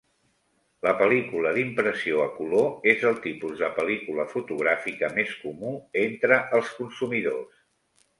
[0.85, 6.73] La pel·lícula d'impressió a color és el tipus de pel·lícula fotogràfica més comú entre els
[6.79, 7.61] consumidors.